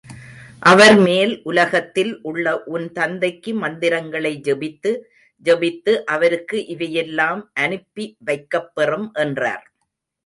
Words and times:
அவர், 0.61 0.95
மேல் 0.99 1.33
உலகத்தில் 1.43 2.13
உள்ள 2.21 2.45
உன் 2.65 2.87
தந்தைக்கு 2.91 3.51
மந்திரங்களை 3.53 4.33
ஜெபித்து—ஜெபித்து 4.47 5.93
அவருக்கு 6.15 6.59
இவையெல்லாம் 6.67 7.43
அனுப்பி 7.65 8.07
வைக்கப்பெறும் 8.25 9.07
என்றார். 9.25 9.65